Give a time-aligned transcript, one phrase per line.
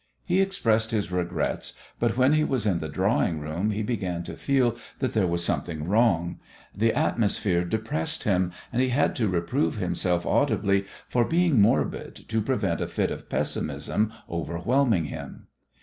[0.25, 4.35] He expressed his regrets, but when he was in the drawing room he began to
[4.35, 6.39] feel that there was something wrong.
[6.75, 12.41] The atmosphere depressed him, and he had to reprove himself audibly for being morbid to
[12.41, 15.45] prevent a fit of pessimism overwhelming him.